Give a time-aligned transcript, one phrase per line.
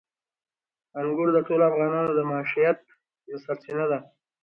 [0.99, 2.79] انګور د ټولو افغانانو د معیشت
[3.29, 3.99] یوه سرچینه ده.